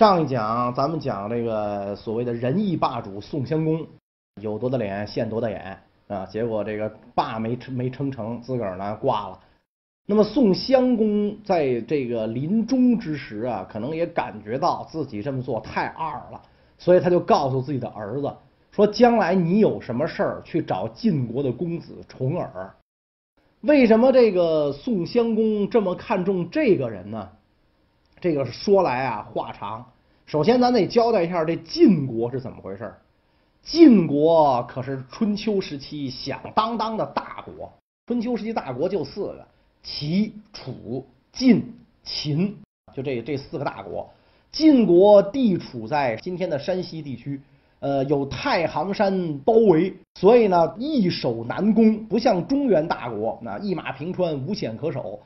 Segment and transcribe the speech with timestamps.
[0.00, 3.86] 上一讲咱们讲这个所谓的仁义霸主宋襄公，
[4.40, 5.78] 有多大脸现多大眼
[6.08, 6.24] 啊！
[6.24, 9.38] 结果这个霸没没撑成，自个儿呢挂了。
[10.06, 16.40] 那么宋襄公在这个临终之时啊，可能也感觉到自己这么做太二了，
[16.78, 18.34] 所以他就告诉自己的儿子
[18.70, 22.74] 说：“将来你有什么事儿，去找晋国的公子重耳。”
[23.60, 27.28] 为什么这个宋襄公这么看重这个人呢？
[28.20, 29.84] 这个说来啊话长。
[30.26, 32.94] 首先，咱得交代一下这晋国是怎么回事。
[33.62, 37.72] 晋国可是春秋时期响当当的大国。
[38.06, 39.46] 春秋时期大国就四个：
[39.82, 42.56] 齐、楚、晋、秦，
[42.94, 44.08] 就这这四个大国。
[44.52, 47.40] 晋国地处在今天的山西地区。
[47.80, 55.18] 呃，有太行山包围，所以呢易守难攻，不像中原大国那一马平川，无险可守。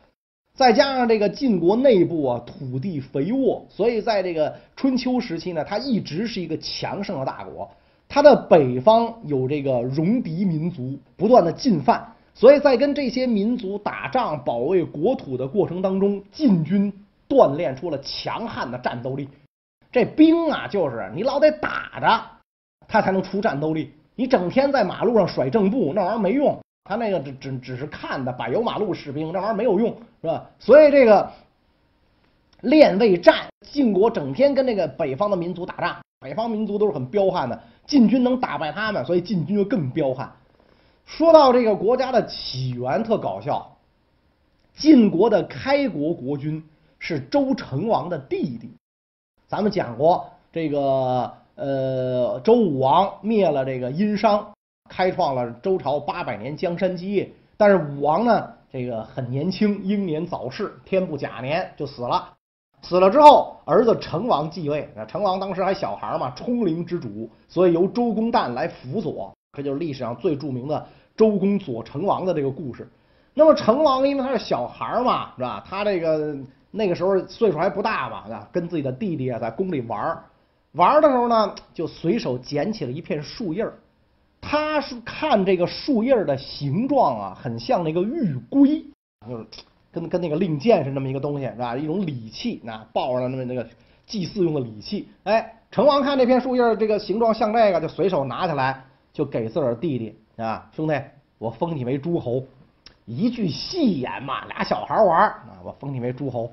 [0.56, 7.69] 再加上这个晋国内部啊土地肥沃，所以在这个春秋时期呢，它一直是一个强盛的大国。
[8.08, 16.92] 它的北方有这个戎狄民族不断的进犯，所以在跟这些民族打仗、保卫国土的过程当中，晋军
[17.28, 19.28] 锻炼出了强悍的战斗力。
[19.91, 22.22] 这兵啊，就是你老得打着。
[22.86, 23.91] 他才能出战斗力。
[24.14, 26.61] 你整天在马路上甩正步，那玩意儿没用。
[26.84, 30.44] 他那个只只只是看的柏油马路士兵，那玩意儿没有用，是吧？
[30.58, 31.30] 所以这个
[32.60, 40.30] 练卫战，晋国整天跟那个北方的民族打仗，北方民族都是很彪悍的，晋军能打败他们，所以晋军就更彪悍。
[41.06, 43.77] 说到这个国家的起源，特搞笑。
[44.74, 46.62] 晋国的开国国君
[46.98, 48.70] 是周成王的弟弟，
[49.46, 51.32] 咱们讲过这个。
[51.56, 54.53] 呃，周武王灭了这个殷商，
[54.88, 57.30] 开创了周朝八百年江山基业。
[57.56, 62.33] 但是武王呢，这个很年轻，英年早逝，天不甲年就死了。
[62.83, 64.89] 死了之后，儿子成王继位。
[64.95, 69.33] 那成王当时还小孩嘛，冲陵之主，所以由周公旦来辅佐。
[69.56, 72.86] 这就是历史上最著名的周公佐成王的这个故事。
[73.33, 75.64] 那么成王因为他是小孩嘛，是吧？
[75.66, 76.36] 他这个
[76.72, 80.22] 那个时候岁数还不大嘛，跟自己的弟弟啊在宫里玩儿。
[80.72, 83.72] 玩的时候呢，就随手捡起了一片树叶儿。
[84.46, 88.84] 他是看这个树叶儿的形状啊，很像那个玉圭，
[89.27, 89.46] 就是
[89.90, 91.74] 跟跟那个令箭是那么一个东西，是吧？
[91.77, 93.66] 一种礼器，那抱着那么那个
[94.06, 95.08] 祭祀用的礼器。
[95.22, 101.00] 哎，成王看这片树叶儿这个形状像这个，就随手拿下来，就给自个儿弟弟啊，兄弟，
[101.38, 102.44] 我封你为诸侯。
[103.06, 106.52] 一句戏言嘛，俩小孩玩儿啊，我封你为诸侯。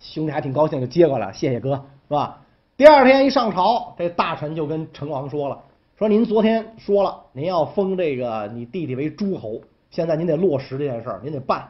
[0.00, 1.74] 兄弟还挺高兴，就接过来，谢谢哥，
[2.08, 2.40] 是吧？
[2.76, 5.62] 第二天一上朝，这大臣就跟成王说了
[6.02, 11.64] ：“说您昨天说了，您要封这个你弟弟为诸侯，现在您得落实这件事儿，您得办。”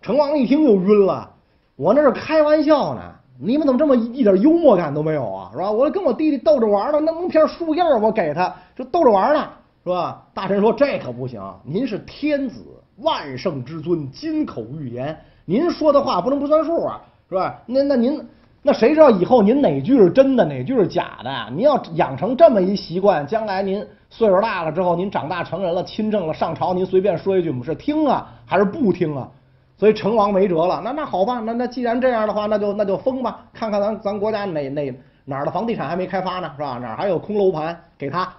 [0.00, 1.30] 成王一听就晕了
[1.76, 3.02] ：“我那是开玩笑呢，
[3.38, 5.50] 你们怎么这么一点幽默感都没有啊？
[5.52, 5.70] 是吧？
[5.70, 9.46] 我跟我弟弟逗着玩呢，那弄片树叶我给他，就逗着玩呢，
[9.82, 12.64] 是吧？”大臣说：“这可不行，您是天子，
[12.96, 17.60] 万圣之尊，金口玉言，您说的话不能不算数啊，是吧？
[17.66, 18.26] 那那您。”
[18.66, 21.30] 那谁知道以后您哪句是真的，哪句是假的？
[21.50, 29.28] 您要养成这么一习惯，将来您岁数大了之后，您长大成人了，亲政了，上朝您随便说一句，我们是听啊还是不听啊？
[29.76, 30.80] 所以成王没辙了。
[30.82, 34.94] 那那好吧，那那既然这样的话，那就那就封吧，看看咱咱国家哪哪
[35.26, 36.78] 哪儿的房地产还没开发呢，是吧？
[36.78, 38.32] 哪儿还有空楼盘给他？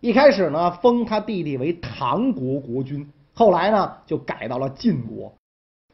[0.00, 5.32] 一开始呢，封他弟弟为唐国国君，后来呢，就改到了晋国。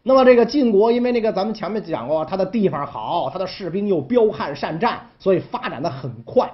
[0.09, 6.51] 那么这个晋国，因为那个咱们前面讲过，他的地方好，他的士兵又彪悍善战，所以发展的很快。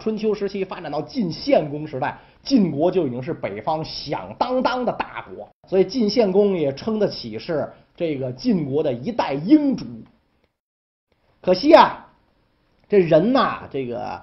[0.00, 9.86] 春秋时期发展到晋献公时代，晋国就已经是北方响当当的大国，所以晋献公也称得起是这个晋国的一代英主。
[11.40, 12.06] 可惜啊，
[12.86, 14.20] 这人呐，这个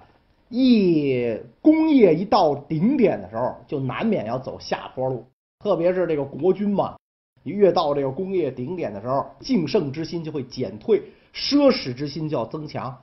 [0.49, 5.25] 一工业一到顶点的时候，就难免要走下坡路，
[5.57, 6.95] 特别是这个国君嘛。
[7.43, 11.01] 越到这个工业顶点的时候，敬圣之心就会减退，
[11.33, 12.95] 奢侈之心就要增强。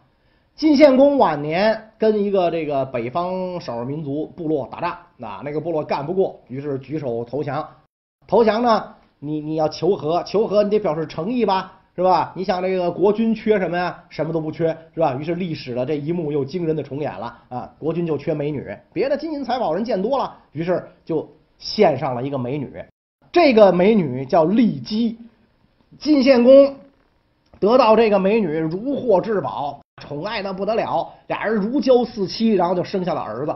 [0.55, 7.67] 晋献公晚年跟一个这个北方少数民族部落打仗，那那个部落干不过，于是举手投降。
[8.27, 12.33] 投降呢，你你要求和，求和你得表示诚意吧，是吧？
[12.37, 14.05] 你想这个国君缺什么呀？
[14.09, 15.15] 什么都不缺，是吧？
[15.15, 17.73] 于是历史的这一幕又惊人的重演了啊！
[17.79, 22.69] 国君就缺美女，别的金银财宝人见多了，于是就献上了一个美女。
[23.31, 25.19] 这个美女叫骊姬，
[25.99, 26.77] 晋献公
[27.61, 33.55] 得到这个美女如获至宝，宠爱的不得了，俩人如胶似漆，然后就生下了儿子。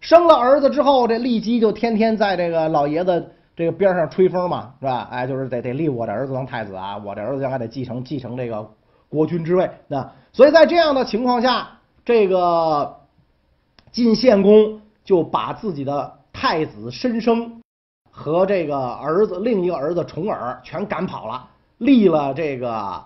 [0.00, 5.08] 生了儿子之后，这骊姬就天天在这个老爷子这个边上吹风嘛，是吧？
[5.10, 8.70] 哎，就是得得立我的儿子当太子啊，我这儿子将来得继承继承这个
[9.08, 9.68] 国君之位。
[9.88, 12.96] 那所以在这样的情况下，这个
[13.90, 17.57] 晋献公就把自己的太子申生
[18.18, 21.48] 和这个儿子另一个儿子重耳全赶跑了，
[21.78, 23.00] 立了这个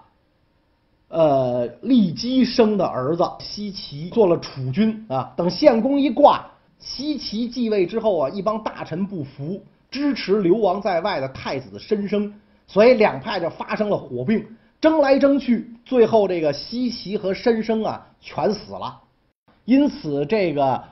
[1.08, 5.30] 呃骊姬生的儿子奚齐做了储君啊。
[5.36, 6.46] 等献公一挂，
[6.78, 12.32] 奚齐继位之后啊，一帮大臣不服，支持流亡在外的太子申生，
[12.66, 14.42] 所以两派就发生了火并，
[14.80, 18.98] 争来争去，最后这个奚齐和申生啊全死了。
[19.66, 20.82] 因此，这个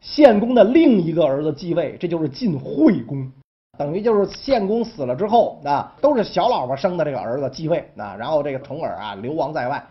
[0.00, 3.30] 献公的另一个儿子继位，这就是晋惠公，
[3.78, 9.82] 等于就是献公死了之后啊，都是小老婆生的这个儿子继位啊，然后这个重耳啊流亡在外。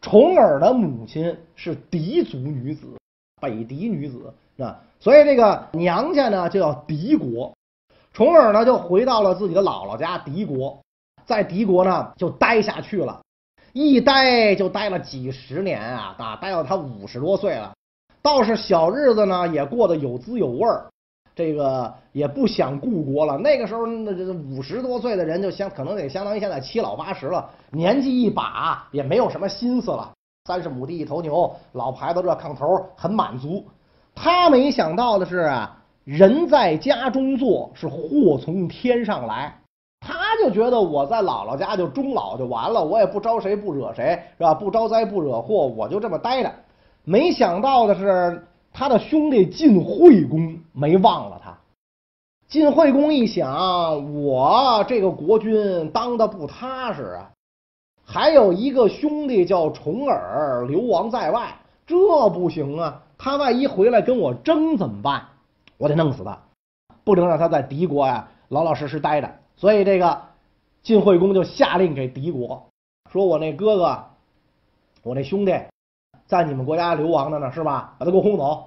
[0.00, 2.86] 重耳的母亲是狄族女子，
[3.40, 7.52] 北狄女子啊，所以这个娘家呢就叫狄国。
[8.12, 10.78] 重耳呢就回到了自己的姥姥家狄国，
[11.26, 13.20] 在狄国呢就待下去了。
[13.72, 17.74] 一待就待了几十年啊，啊，待到他五十多岁了，
[18.22, 20.86] 倒是小日子呢也过得有滋有味儿，
[21.34, 23.36] 这个也不想故国了。
[23.36, 30.12] 那个时候，那这五十多岁的人就相可能得相当于现在七老八十了，年纪一把也没有什么心思了。
[30.46, 33.64] 三十亩地一头牛，老牌子热炕头，很满足。
[34.14, 39.58] 他没想到的是啊，人在家中坐，是祸从天上来。
[40.06, 44.52] 他就觉得我在姥姥家就终老就完了，我也不招谁不惹谁，是吧？
[44.52, 46.52] 不招灾不惹祸，我就这么待着。
[47.04, 51.56] 没想到的是，他的兄弟晋惠公没忘了他。
[52.48, 57.30] 晋惠公一想，我这个国君当的不踏实啊，
[58.04, 61.56] 还有一个兄弟叫重耳流亡在外，
[61.86, 63.02] 这不行啊！
[63.16, 65.28] 他万一回来跟我争怎么办？
[65.78, 66.42] 我得弄死他，
[67.04, 69.38] 不能让他在敌国呀老老实实待着。
[69.56, 70.20] 所以这个
[70.82, 72.66] 晋惠公就下令给敌国，
[73.10, 74.04] 说我那哥哥，
[75.04, 75.52] 我那兄弟，
[76.34, 77.94] 在你们国家流亡的呢，是吧？
[77.96, 78.64] 把他给我轰走，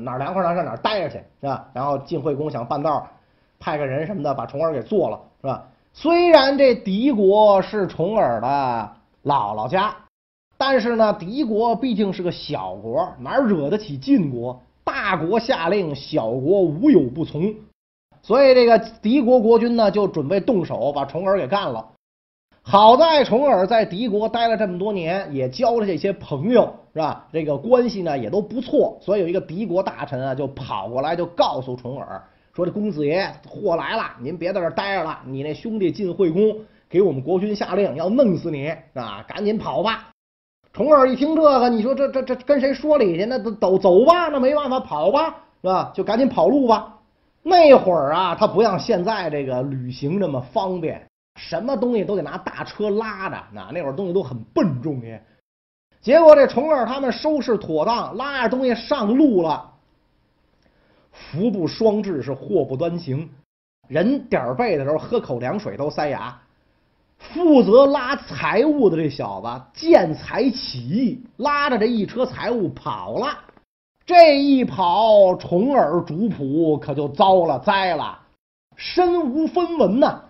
[0.00, 1.66] 哪儿凉快哪上哪儿待着去，是吧？
[1.72, 3.08] 然后晋惠公想半道
[3.58, 5.64] 派个人什么的把重耳给做了，是吧？
[5.94, 8.92] 虽然这敌国是重耳的
[9.24, 9.96] 姥姥家，
[10.58, 14.60] 但是呢，敌国毕竟是个小国，哪惹得起晋国？
[14.84, 17.54] 大国下令，小国无有不从。
[18.20, 21.86] 所以这个敌国国君呢，就准备动手把重耳给干了。
[22.62, 27.26] 好在重耳在敌国待了这么多年，也交了这些朋友，是吧？
[27.32, 28.98] 这个关系呢也都不错。
[29.00, 32.22] 所以有一个敌国大臣啊，就跑过来就告诉重耳
[32.54, 35.20] 说：“这公子爷祸来了，您别在这待着了。
[35.24, 36.56] 你那兄弟晋惠公
[36.88, 40.08] 给我们国君下令要弄死你啊，赶紧跑吧！”
[40.72, 43.24] 重耳一听这个，你说这这这跟谁说理去？
[43.24, 45.90] 那都走走吧，那没办法，跑吧，是吧？
[45.94, 46.96] 就赶紧跑路吧。
[47.42, 51.04] 那会儿啊，他不像现在这个旅行这么方便，
[51.36, 53.36] 什么东西都得拿大车拉着。
[53.52, 55.06] 那那会儿东西都很笨重的。
[56.00, 59.70] 结果这重耳他们收拾妥当，拉着东西上路了。
[61.12, 63.28] 福不双至，是祸不单行。
[63.88, 66.40] 人点儿背的时候，喝口凉水都塞牙。
[67.18, 73.38] 负责拉财物的这小子见财起意，拉着这一车财物跑了。
[74.06, 78.18] 这一跑，重耳主仆可就遭了灾了，
[78.74, 80.22] 身无分文呐，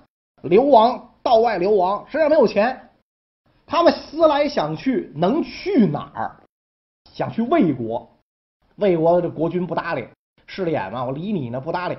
[0.43, 2.90] 流亡道外流亡，身上没有钱。
[3.71, 6.37] 他们思来想去，能去哪儿？
[7.13, 8.11] 想去魏国，
[8.75, 10.09] 魏国这国君不搭理，
[10.49, 11.97] 势利眼嘛，我理你呢，不搭理，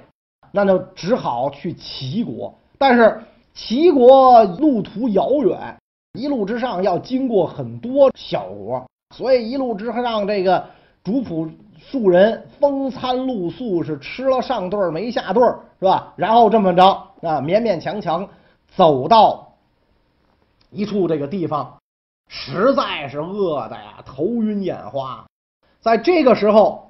[0.51, 2.53] 那就只好去齐国。
[2.77, 3.21] 但是
[3.53, 5.77] 齐国路途遥远，
[6.19, 8.85] 一路之上要经过很多小国，
[9.15, 10.65] 所以一路之上这个
[11.05, 11.49] 主仆。
[11.83, 15.43] 数人风餐露宿，是吃了上顿没下顿
[15.79, 16.13] 是吧？
[16.15, 16.85] 然后这么着
[17.23, 18.29] 啊，勉勉强强
[18.75, 19.50] 走到
[20.71, 21.77] 一处这个地方，
[22.27, 25.23] 实在是饿的呀，头晕眼花。
[25.79, 26.87] 在这个时候。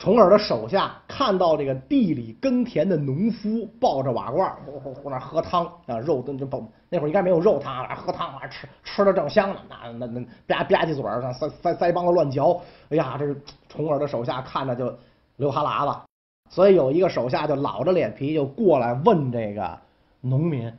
[0.00, 13.26] 重耳的手下看到这个地里耕田的农夫抱着瓦罐，呼呼呼那喝汤啊，肉都不那会儿应该没有肉汤啊，喝汤啊，吃吃的正香呢，那那那吧吧唧嘴儿腮腮腮帮子乱嚼，哎呀，这
[13.68, 14.96] 重耳的手下看着就
[15.34, 16.00] 流哈喇子，
[16.48, 19.76] 所以有一个手下就老着脸皮就过来问这个
[20.20, 20.72] 农民，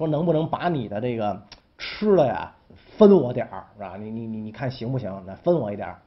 [0.00, 1.42] 说能不能把你的这个
[1.76, 2.50] 吃的呀
[2.96, 3.98] 分我点儿，是吧？
[3.98, 5.22] 你你你你看行不行？
[5.26, 6.00] 那分我一点儿。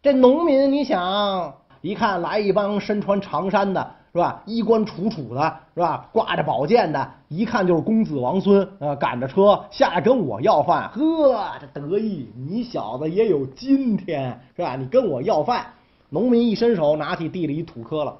[0.00, 4.40] 这农民，你想一看来一帮身穿长衫的，是吧？
[4.46, 6.08] 衣冠楚楚的，是吧？
[6.12, 14.76] 挂着宝剑的，一看就是公子王孙，呃，赶着车下来跟我要饭，呵，这得意，你小子也有今天，是吧？
[14.76, 15.66] 你跟我要饭，
[16.08, 18.16] 农民一伸手拿起地里一土坷了，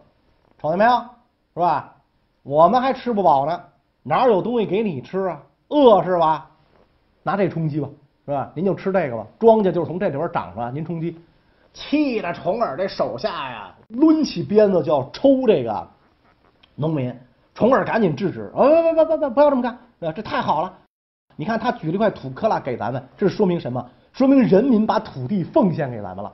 [0.61, 0.91] 瞅见没有，
[1.55, 1.95] 是吧？
[2.43, 3.63] 我们还吃不饱呢，
[4.09, 5.43] 哪有东西给你吃啊？
[5.69, 6.49] 饿是吧？
[7.23, 7.89] 拿这充饥吧，
[8.25, 8.51] 是吧？
[8.55, 11.15] 您就吃这个吧，庄稼就是从这里边长出来，您充饥。
[11.75, 15.87] 气得重耳这手下呀，抡起鞭子就要抽这个
[16.75, 17.15] 农民。
[17.55, 20.73] 重耳赶紧制止，呃，不不不不，不要这么干，呃这太好了。
[21.37, 23.87] 你看他举了一块土坷垃给咱们，这说明什么？
[24.15, 26.33] 说明人民把土地奉献给咱们了。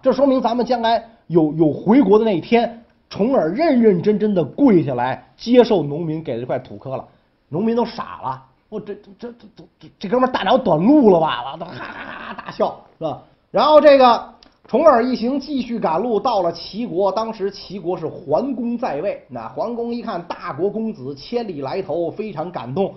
[0.00, 2.81] 这说明咱们将来有有回国的那一天。
[3.12, 7.04] 重耳认认真真的跪下来接受农民给的这块土坷了，
[7.50, 8.42] 农民都傻了。
[8.70, 11.54] 我这这这这这哥们大脑短路了吧？
[11.60, 13.22] 都哈哈哈大笑是吧？
[13.50, 14.32] 然后这个。
[14.68, 17.12] 重耳一行继续赶路，到了齐国。
[17.12, 22.94] 当时齐国是桓公在位，那桓公一看大国公子千里来投，非常感动，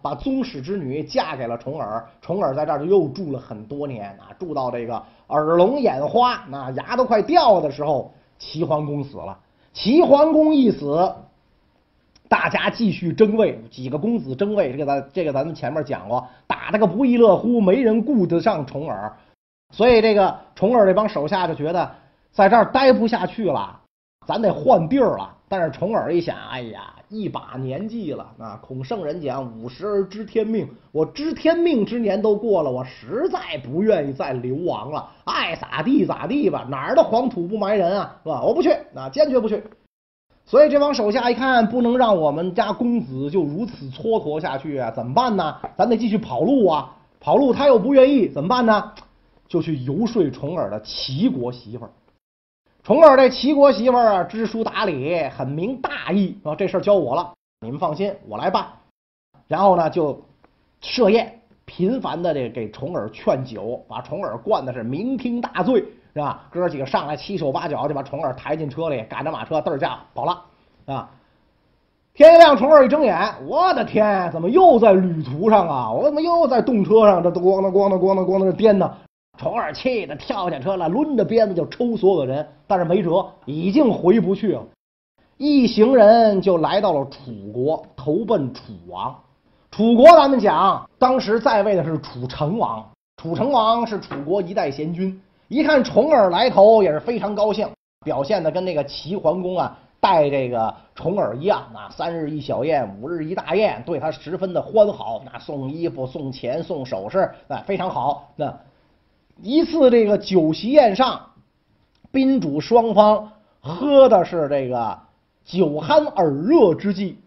[0.00, 2.02] 把宗室之女嫁给了重耳。
[2.22, 9.36] 重耳在这儿就又住了很多年啊，住到这个耳聋眼花，那牙都快掉的时候，齐桓公死了。
[9.80, 11.14] 齐桓公一死，
[12.28, 19.12] 大家继续争位，几个公子争位，这个咱这个咱们前面讲过，打的个不亦乐乎，没人顾得上重耳。
[19.72, 21.88] 所以这个重耳这帮手下就觉得
[22.32, 23.78] 在这儿待不下去了，
[24.28, 25.34] 咱得换地儿了。
[25.48, 28.60] 但是重耳一想，哎呀，一把年纪了啊！
[28.62, 38.42] 孔圣人讲五十而知天命，我知天命之年都过了，我实在不愿意再流亡了，爱咋地咋地吧，哪儿的黄土不埋人啊，是吧？
[38.42, 39.64] 我不去，那坚决不去。
[40.44, 45.56] 所以这帮手下一看，不能让我们家公子就如此蹉跎下去啊，怎么办呢？
[45.78, 46.94] 咱得继续跑路啊！
[47.18, 48.92] 跑路他又不愿意，怎么办呢？
[49.48, 51.90] 就去游说重耳的齐国媳妇儿。
[52.88, 56.54] 重耳这齐国媳妇儿啊，知书达理，很明大义啊。
[56.54, 58.64] 这事儿交我了，你们放心，我来办。
[59.46, 60.18] 然后呢，就
[60.80, 66.46] 设宴，频繁的这给重耳劝酒，把重耳灌的是酩酊大醉，是吧？
[66.50, 70.42] 哥几个上来七手八脚就把重耳抬进车里，赶着马车嘚儿驾跑了
[70.86, 71.10] 啊。
[72.14, 75.92] 天一亮，重耳一睁眼，我的天，怎么又在旅途上啊？
[75.92, 77.22] 我怎么又在动车上？
[77.22, 78.90] 这咣当咣当咣当咣当这颠呢？
[79.38, 84.66] 重耳气的跳下车来，抡着鞭子就抽所有人，但是没辙，已经回不去了。
[85.36, 89.16] 一行人就来到了楚国，投奔楚王。
[89.70, 92.84] 楚国咱们讲，当时在位的是楚成王。
[93.16, 97.68] 楚成王是楚国一代贤君，一看重耳来投，也是非常高兴，
[98.04, 108.32] 表现的跟那个齐桓公啊待这个重耳一样啊，三日一小宴，五日一大宴，对他十分的欢好，那送衣服、送钱、送首饰，哎，非常好。
[108.34, 108.52] 那。
[109.40, 111.20] 一次这个酒席宴上，
[112.10, 113.30] 宾主双方
[113.60, 114.98] 喝的是这个
[115.44, 117.18] 酒酣耳热之际，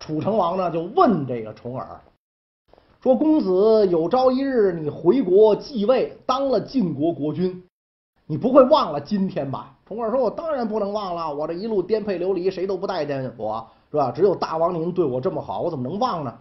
[0.00, 2.00] 楚成王呢就问这个重耳
[3.02, 7.62] 说：“公子有朝一日你回国继位，当了晋国国君，
[8.26, 14.10] 你不会忘了今天吧？”重耳说：“我当然不能忘了，我这一路颠沛流离，谁都不待见我，是吧？
[14.10, 16.34] 只有大王您对我这么好，我怎么能忘呢？”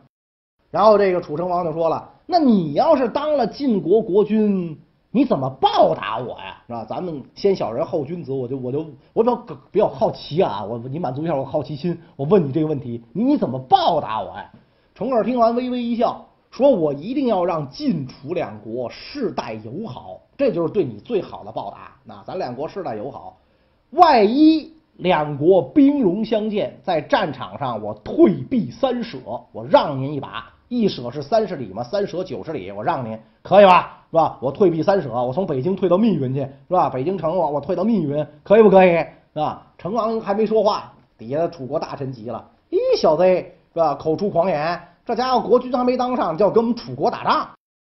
[0.71, 4.79] 然后这个楚成王就说了：“那你要是当了晋国国君。”
[5.17, 6.61] 你怎么报答我呀？
[6.67, 6.85] 是吧？
[6.87, 9.35] 咱们先小人后君子，我就我就我比较
[9.71, 10.63] 比较好奇啊！
[10.63, 14.51] 我你满足一下我好奇心，我问你这个问题，你怎么报答我呀？
[14.93, 21.95] 重耳听完微微一笑，说：“我一定要让晋楚两国世代友好，这就是对你最好的报答。
[22.03, 23.37] 那咱两国世代友好，
[23.89, 29.17] 万一两国兵戎相见，在战场上我退避三舍，
[29.51, 33.96] 我让您一把。”一舍是三十里嘛，三舍九十里，我让您可以吧？
[34.09, 34.37] 是吧？
[34.41, 36.89] 我退避三舍，我从北京退到密云去，是吧？
[36.89, 38.89] 北京城我我退到密云，可以不可以？
[39.33, 39.67] 是吧？
[39.77, 43.95] 成王还没说话，底下的楚国大臣急了，咦，小子，是吧？
[43.95, 47.49] 口出狂言，这家伙国君还没当上，就要跟我们楚国打仗，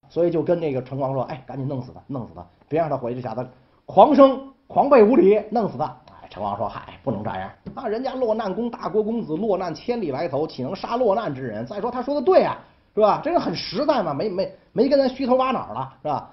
[0.09, 3.47] 所以就跟那个成王说，哎，赶紧弄死他，弄死他，别让他回去，小子
[3.85, 5.85] 狂生狂悖无礼，弄死他。
[5.85, 7.87] 哎成王说：“嗨，不能这样啊！
[7.87, 11.65] 人家落难公大国公子落难千里来投，岂能杀落难之人？
[11.67, 12.57] 再说他说的对啊，
[12.95, 13.21] 是吧？
[13.23, 16.31] 这个很实在嘛，没没没跟咱虚头巴脑了，是吧？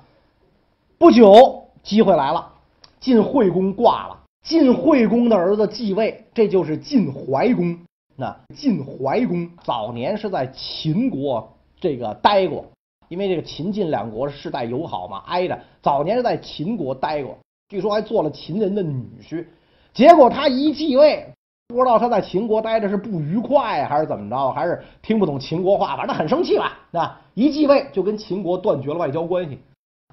[0.96, 2.52] 不久，机会来了，
[3.00, 4.16] 晋惠公挂了，
[4.46, 7.76] 晋惠公的儿子继位，这就是晋怀公。
[8.14, 12.64] 那晋怀公早年是在秦国这个待过，
[13.08, 15.58] 因为这个秦晋两国世代友好嘛，挨着。
[15.82, 17.36] 早年是在秦国待过，
[17.68, 19.44] 据说还做了秦人的女婿。”
[19.92, 21.26] 结果他一继位，
[21.72, 26.72] 不知道他在秦国待着是不愉快还是怎么着，还是听不懂秦国话，反正很生气吧？
[26.90, 29.58] 那一继位就跟秦国断绝了外交关系。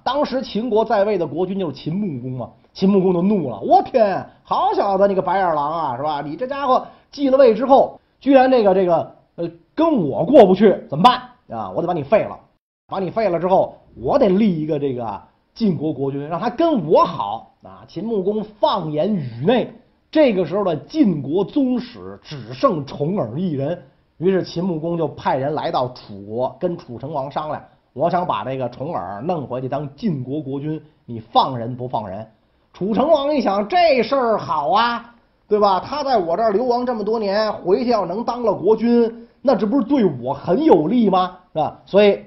[0.04, 6.22] 当时秦国在位的国君就是秦穆公嘛，秦穆公就怒了：“我天，好小子，你个白眼狼啊，是吧？
[6.22, 11.22] 你这家伙继了位之后，居然这个这个呃跟我过不去，怎么办
[11.60, 11.70] 啊？
[11.72, 12.40] 我得把你废了，
[12.88, 15.22] 把你废了之后，我得立一个这个。”
[15.56, 17.84] 晋国国君让他跟我好啊！
[17.86, 19.74] 秦穆公放眼宇内，
[20.12, 23.80] 这个时候的晋国宗室只剩重耳一人。
[24.18, 27.64] 于是秦穆公就派人来到楚国，跟楚成王商量：
[27.94, 32.28] 我想把这个重耳弄回去当晋国国君，你放人不放人？
[32.74, 35.16] 楚成王一想，这事儿好啊，
[35.48, 35.80] 对吧？
[35.80, 41.38] 他在我这儿流亡这么多年，回去要能当了国君，那这不是对我很有利吗？
[41.54, 41.80] 是吧？
[41.86, 42.20] 所以，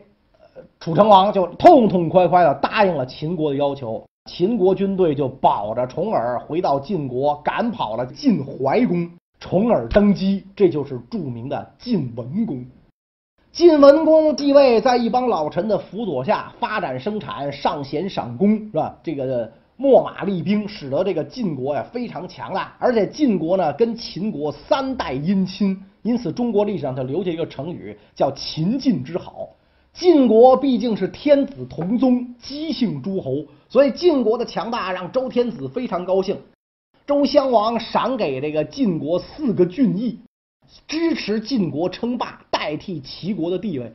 [0.80, 4.02] 楚成王就痛痛快快的答应了秦国的要求。
[4.30, 9.10] 秦国军队就保着重耳回到晋国，赶跑了晋怀公，
[9.40, 12.64] 重耳登基，这就是著名的晋文公。
[13.50, 18.96] 晋文公继位，在一帮老臣的辅佐下，发展生产，上贤赏功，是吧？
[19.02, 22.76] 这个秣马厉兵，使得这个晋国呀非常强大。
[22.78, 29.48] 而且晋国呢跟秦国三代姻亲，因此中国历史上就留下一个成语叫“秦晋之好”。
[29.92, 36.40] 晋国毕竟是天子同宗，姬姓诸侯，所以晋国的强大让周天子非常高兴。
[37.06, 40.18] 周襄王赏给这个晋国四个郡邑，
[40.88, 43.92] 支持晋国称霸，代替齐国的地位。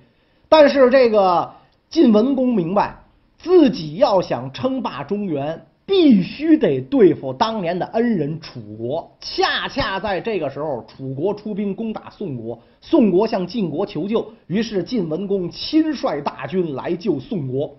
[0.47, 1.55] 但是这个
[1.89, 3.03] 晋文公明白，
[3.37, 5.65] 自己要想称霸中原。
[5.87, 9.09] 必须得对付当年的恩人楚国。
[9.21, 17.73] 恰恰在这个时候，楚国出兵攻打宋国，宋国向晋国求救，于是晋文公亲率大军来救宋国。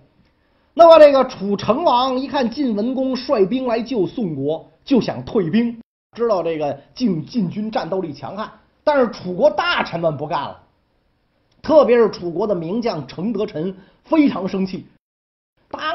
[0.73, 5.79] 那么这个楚成王一看晋文公率兵来救宋国，就想退兵，
[6.17, 8.49] 知道这个晋晋军战斗力强悍，
[8.83, 10.59] 但是楚国大臣们不干了，
[11.61, 14.87] 特别是楚国的名将程德臣非常生气。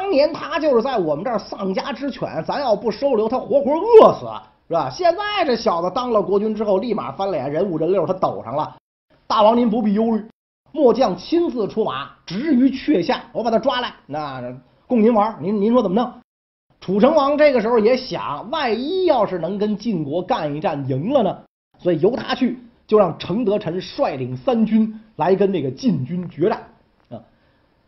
[0.04, 4.26] 当年他就是在我们这儿丧家之犬，咱要不收留他，活活饿死，
[4.68, 4.90] 是吧？
[4.90, 8.76] 现在这小子当了国君之后，立马翻脸，人五人六他抖上了。
[9.26, 10.22] 大王您不必忧虑，
[10.72, 14.42] 末将亲自出马，直于阙下，我把他抓来，那
[14.86, 15.38] 供您玩。
[15.40, 16.12] 您您说怎么弄？
[16.82, 21.38] 楚成王这个时候也想，万一要是能跟晋国干一战赢了呢？
[21.78, 26.62] 所以由他去，就让程德臣率领三军来跟那个晋军决战。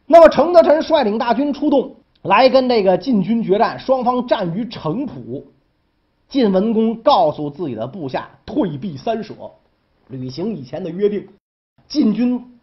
[0.08, 3.78] 那么，程德臣率领大军出动，来跟这个晋军决战。
[3.78, 5.44] 双方战于城濮，
[6.28, 9.34] 晋文公告诉自己的部下退避三舍，
[10.08, 11.28] 履行以前的约定。
[11.88, 12.58] 晋军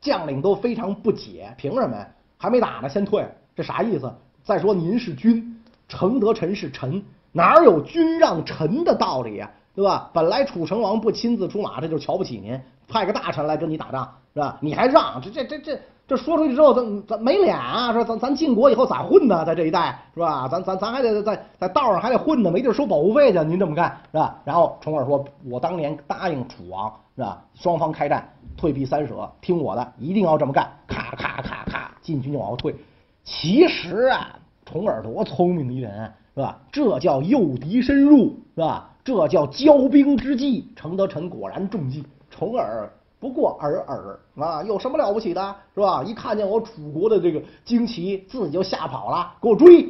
[0.00, 2.08] 将领都非常不解，凭什么呀？
[2.36, 4.12] 还没打呢，先退，这啥意思？
[4.42, 9.50] 再说您是君，承德臣是臣，哪有君让臣的道理呀？
[9.74, 10.10] 对吧？
[10.12, 14.58] 本来楚成王不亲自出马，这就瞧不起您，派个大臣来跟你打仗，是吧？
[14.60, 15.80] 你还让，这这这这。
[16.06, 17.90] 这说出去之后，咱咱没脸啊！
[17.92, 19.42] 说咱咱晋国以后咋混呢？
[19.44, 20.46] 在这一带是吧？
[20.48, 23.38] 咱咱咱还得在在道上还得混呢，没地儿收保护费去。
[23.44, 24.38] 您这么干是吧？
[24.44, 27.42] 然后重耳说：“我当年答应楚王是吧？
[27.54, 32.74] 双方开战，退避三舍，听我的，一定要这么干。”咔咔咔咔，晋军就往后退。
[33.22, 34.28] 其实啊，
[34.66, 36.58] 重耳多聪明的一人是吧？
[36.70, 38.90] 这叫诱敌深入是吧？
[39.02, 40.70] 这叫骄兵之计。
[40.76, 42.90] 程德臣果然中计，重耳。
[43.24, 46.04] 不过尔尔啊，有什么了不起的，是吧？
[46.04, 49.88] 一看见我楚国的这个旌旗，自己就吓跑了，给我追。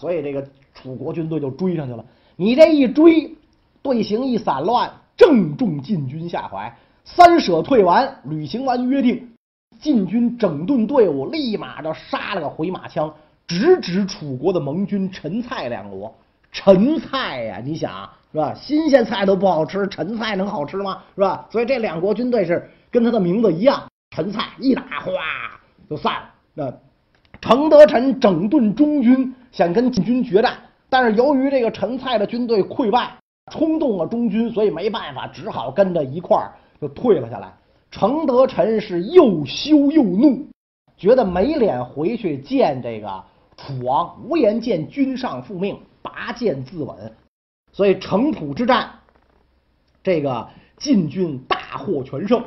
[0.00, 2.04] 所以这个楚国军队就追上去了。
[2.34, 3.32] 你这一追，
[3.82, 6.76] 队形一散乱，正中晋军下怀。
[7.04, 9.28] 三舍退完，履行完约定，
[9.78, 13.14] 晋军整顿队伍，立马就杀了个回马枪，
[13.46, 16.12] 直指楚国的盟军陈蔡两国。
[16.52, 18.54] 陈菜呀，你想是吧？
[18.54, 21.02] 新鲜菜都不好吃，陈菜能好吃吗？
[21.14, 21.46] 是吧？
[21.50, 23.82] 所以这两国军队是跟他的名字一样，
[24.14, 25.12] 陈菜一打哗
[25.88, 26.28] 就散了。
[26.54, 26.72] 那
[27.40, 30.58] 程德臣整顿中军，想跟晋军决战，
[30.90, 33.16] 但是由于这个陈蔡的军队溃败，
[33.50, 37.50] 冲动了中军，所以没办法，只好跟着一块儿就退了下来。
[37.90, 40.46] 程德臣是又羞又怒，
[40.96, 43.24] 觉得没脸回去见这个
[43.56, 45.78] 楚王，无颜见君上复命。
[46.02, 46.96] 拔剑自刎，
[47.72, 48.90] 所以城濮之战，
[50.02, 52.42] 这个晋军大获全胜。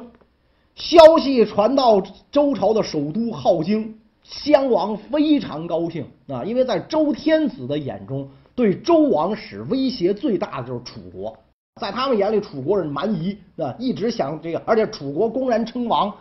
[0.76, 11.38] 消息传到周朝的首都镐京，襄王非常高兴啊，因为在周天子的眼中，对周王室威胁最大的就是楚国，
[11.80, 16.14] 在他们眼里，楚国是蛮夷啊，一直想这个，而且楚国公然称王，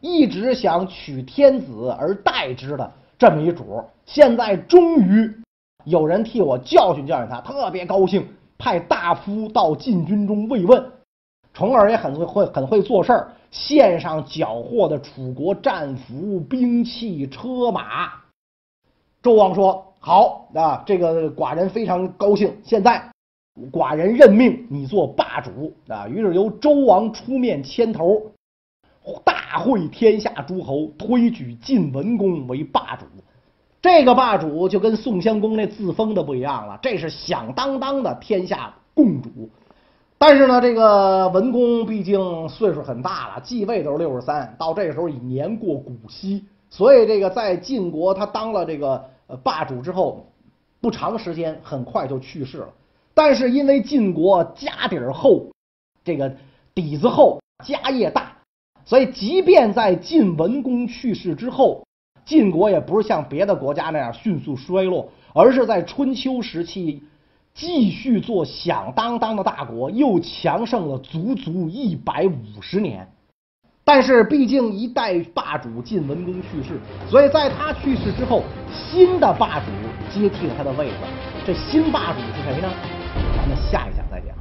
[0.00, 5.32] 一直想取天子而代之的这么一主，现在终于。
[5.84, 8.26] 有人替我教训教训他，特别高兴，
[8.58, 10.84] 派大夫到禁军中慰问。
[11.52, 18.12] 重耳也很会会很会做事儿，献上缴获的楚国战俘、兵器、车马。
[19.22, 22.56] 周王说：“好啊，这个寡人非常高兴。
[22.64, 23.06] 现在，
[23.70, 28.32] 寡人任命你做霸主啊。”于是由周王出面牵头，
[29.22, 33.04] 大会天下诸侯，推举晋文公为霸主。
[33.82, 39.50] 这个霸主就跟宋襄公那自封的不一样了，这是响当当的天下共主。
[40.18, 50.24] 但是呢，这个文公毕竟岁数很大了，继位都是六十三，到这时候已年过古稀，所以这个在晋国他当了这个呃霸主之后，
[50.80, 52.68] 不长时间很快就去世了。
[53.14, 55.48] 但是因为晋国家底儿厚，
[56.04, 56.32] 这个
[56.72, 58.36] 底子厚，家业大，
[58.84, 61.84] 所以即便在晋文公去世之后，
[62.24, 67.02] 晋国也不是像别的国家那样迅速衰落，而是在春秋时期。
[67.54, 73.06] 继续做响当当的大国，又强盛了足足一百五十年。
[73.84, 76.80] 但是，毕竟一代霸主晋文公去世，
[77.10, 79.66] 所以在他去世之后，新的霸主
[80.10, 80.94] 接替了他的位子。
[81.44, 82.70] 这新霸主是谁呢？
[83.36, 84.34] 咱们下一讲再讲。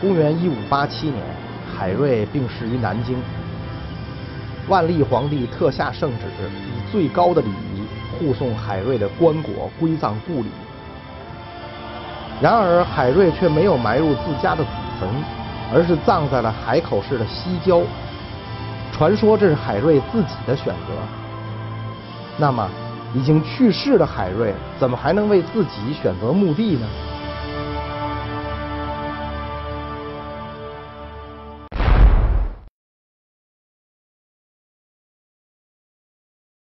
[0.00, 1.22] 公元一五八七年，
[1.70, 3.18] 海瑞病逝于南京。
[4.68, 7.82] 万历皇帝特下圣旨，以最高的礼仪。
[8.18, 10.48] 护送海瑞的棺椁归葬故里，
[12.40, 15.06] 然而海瑞却没有埋入自家的祖坟，
[15.70, 17.82] 而是葬在了海口市的西郊。
[18.90, 20.94] 传说这是海瑞自己的选择。
[22.38, 22.66] 那么，
[23.12, 26.86] 已经去世的海瑞怎么还能为自己选择墓地呢？